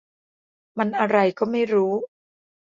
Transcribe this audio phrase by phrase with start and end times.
[0.77, 1.93] มันอะไรก็ไม่รู้